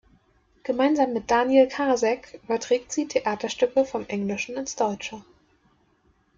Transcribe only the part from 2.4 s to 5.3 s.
überträgt sie Theaterstücke vom Englischen ins Deutsche.